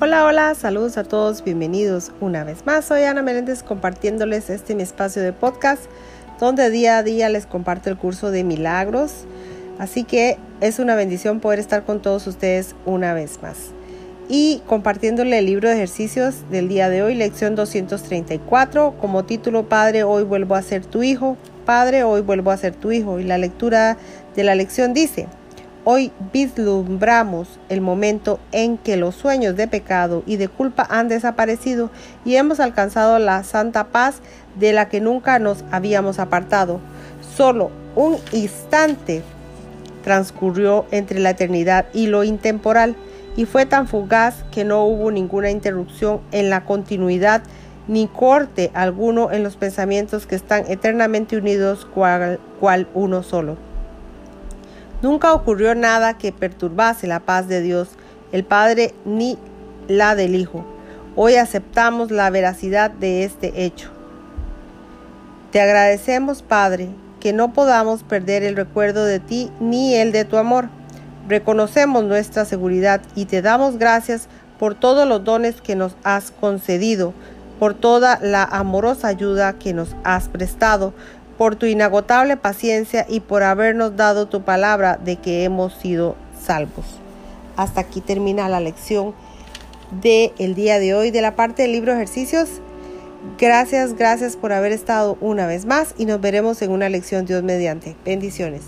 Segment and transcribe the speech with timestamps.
[0.00, 2.84] Hola, hola, saludos a todos, bienvenidos una vez más.
[2.84, 5.84] Soy Ana Meléndez compartiéndoles este mi espacio de podcast
[6.40, 9.24] donde día a día les comparto el curso de milagros.
[9.78, 13.70] Así que es una bendición poder estar con todos ustedes una vez más.
[14.28, 20.04] Y compartiéndole el libro de ejercicios del día de hoy, lección 234, como título Padre,
[20.04, 21.36] hoy vuelvo a ser tu hijo.
[21.64, 23.20] Padre, hoy vuelvo a ser tu hijo.
[23.20, 23.96] Y la lectura
[24.34, 25.28] de la lección dice,
[25.84, 31.90] Hoy vislumbramos el momento en que los sueños de pecado y de culpa han desaparecido
[32.24, 34.20] y hemos alcanzado la santa paz
[34.60, 36.78] de la que nunca nos habíamos apartado.
[37.36, 39.24] Solo un instante
[40.04, 42.94] transcurrió entre la eternidad y lo intemporal
[43.34, 47.42] y fue tan fugaz que no hubo ninguna interrupción en la continuidad
[47.88, 53.71] ni corte alguno en los pensamientos que están eternamente unidos cual, cual uno solo.
[55.02, 57.88] Nunca ocurrió nada que perturbase la paz de Dios,
[58.30, 59.36] el Padre, ni
[59.88, 60.64] la del Hijo.
[61.16, 63.90] Hoy aceptamos la veracidad de este hecho.
[65.50, 70.36] Te agradecemos, Padre, que no podamos perder el recuerdo de ti ni el de tu
[70.36, 70.68] amor.
[71.28, 74.28] Reconocemos nuestra seguridad y te damos gracias
[74.60, 77.12] por todos los dones que nos has concedido,
[77.58, 80.94] por toda la amorosa ayuda que nos has prestado,
[81.42, 86.84] por tu inagotable paciencia y por habernos dado tu palabra de que hemos sido salvos.
[87.56, 89.12] Hasta aquí termina la lección
[90.00, 92.48] del el día de hoy de la parte del libro ejercicios.
[93.40, 97.42] Gracias, gracias por haber estado una vez más y nos veremos en una lección Dios
[97.42, 97.96] mediante.
[98.04, 98.62] Bendiciones.